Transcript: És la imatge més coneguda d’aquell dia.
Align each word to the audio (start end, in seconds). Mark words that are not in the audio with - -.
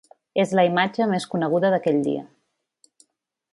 És 0.43 0.53
la 0.59 0.63
imatge 0.69 1.07
més 1.11 1.27
coneguda 1.35 1.71
d’aquell 1.75 2.01
dia. 2.09 2.25